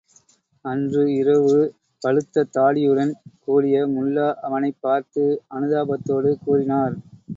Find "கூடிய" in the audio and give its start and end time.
3.39-3.85